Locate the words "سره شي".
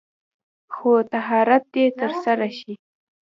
2.23-2.73